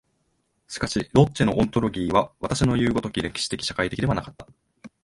[0.67, 4.47] しかしロッチェのオントロギーは私のいう如き歴史的社会的ではなかった。